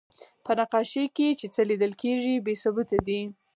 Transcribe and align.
په 0.45 0.51
نقاشۍ 0.59 1.05
کې 1.15 1.27
چې 1.39 1.45
څه 1.53 1.61
لیدل 1.69 1.91
کېږي، 2.01 2.33
بې 2.45 2.53
ثبوته 2.61 2.97
دي. 3.07 3.21